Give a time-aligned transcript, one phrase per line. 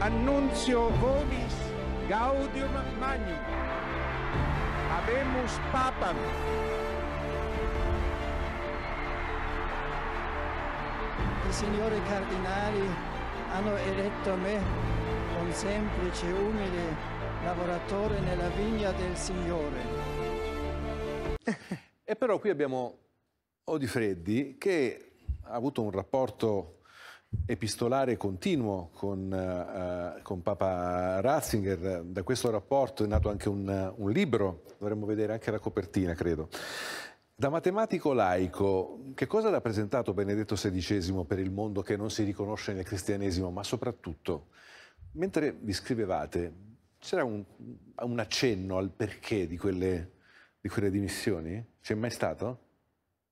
[0.00, 1.56] annunzio vobis
[2.08, 3.44] gaudium magnum.
[4.90, 6.16] Habemus papam.
[11.48, 12.88] I signori cardinali
[13.52, 14.62] hanno eletto me,
[15.40, 20.18] un semplice, umile lavoratore nella vigna del Signore.
[22.10, 22.98] E però qui abbiamo
[23.62, 25.12] Odifreddi che
[25.44, 26.79] ha avuto un rapporto
[27.46, 32.02] epistolare continuo con, uh, con, Papa Ratzinger.
[32.04, 36.48] Da questo rapporto è nato anche un, un, libro, dovremmo vedere anche la copertina, credo.
[37.34, 42.22] Da matematico laico, che cosa ha rappresentato Benedetto XVI per il mondo che non si
[42.22, 44.48] riconosce nel cristianesimo, ma soprattutto,
[45.12, 46.52] mentre vi scrivevate,
[46.98, 47.42] c'era un,
[48.02, 50.10] un accenno al perché di quelle,
[50.60, 51.64] di quelle dimissioni?
[51.80, 52.68] C'è mai stato?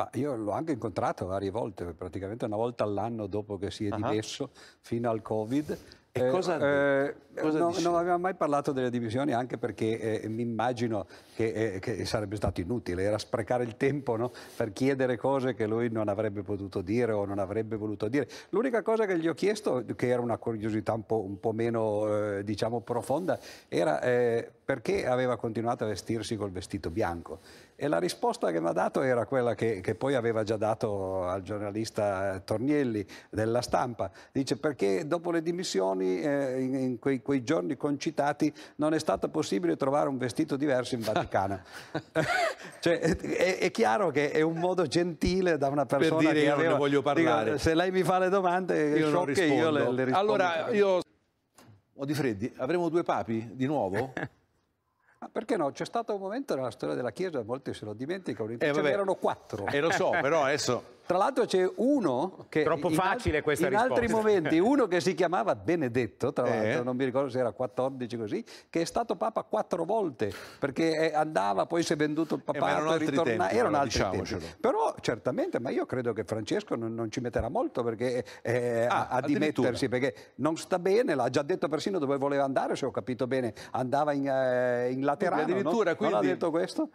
[0.00, 3.90] Ma io l'ho anche incontrato varie volte, praticamente una volta all'anno dopo che si è
[3.94, 4.60] dimesso, uh-huh.
[4.80, 5.78] fino al Covid.
[6.12, 10.42] Eh, cosa, eh, cosa no, non aveva mai parlato delle divisioni anche perché eh, mi
[10.42, 14.32] immagino che, eh, che, sarebbe stato inutile, era sprecare il tempo no?
[14.56, 18.28] per chiedere cose che lui non avrebbe potuto dire o non avrebbe voluto dire.
[18.48, 22.38] L'unica cosa che gli ho chiesto, che era una curiosità un po', un po meno
[22.38, 27.40] eh, diciamo profonda, era eh, perché aveva continuato a vestirsi col vestito bianco.
[27.74, 31.24] E la risposta che mi ha dato era quella che, che, poi aveva già dato
[31.26, 34.10] al giornalista Tornielli della stampa.
[34.30, 39.28] Dice perché dopo le dimissioni, eh, in, in quei, quei, giorni concitati, non è stato
[39.28, 41.60] possibile trovare un vestito diverso in Vaticano.
[42.80, 46.46] cioè, è, è, chiaro che è un modo gentile da una persona per dire che
[46.46, 47.44] io aveva, non ne voglio parlare.
[47.44, 50.18] Dico, se lei mi fa le domande, io sciocche, io le, le rispondo.
[50.18, 51.00] Allora, io...
[51.94, 54.12] Odifreddi, avremo due papi di nuovo?
[55.20, 55.70] Ma perché no?
[55.70, 59.16] C'è stato un momento nella storia della Chiesa, molti se lo dimenticano, eh, ce n'erano
[59.16, 59.66] quattro.
[59.66, 60.89] E eh, lo so, però adesso...
[61.10, 62.62] Tra l'altro c'è uno che...
[62.62, 63.94] Troppo facile questa in risposta.
[64.00, 66.84] altri momenti, uno che si chiamava Benedetto, tra l'altro, Eh.
[66.84, 71.12] non mi ricordo se era 14 così, che è stato Papa quattro volte, perché eh,
[71.16, 73.38] andava, poi si è venduto il ma papato erano e altri ritornava.
[73.42, 74.40] tempi, erano però, altri diciamocelo.
[74.40, 74.56] tempi.
[74.60, 79.08] Però certamente, ma io credo che Francesco non, non ci metterà molto perché, eh, Ah,
[79.08, 82.86] a, a dimettersi, perché non sta bene, l'ha già detto persino dove voleva andare, se
[82.86, 85.48] ho capito bene, andava in, eh, in Laterano, no?
[85.48, 86.88] addirittura, Non ha quindi- detto questo?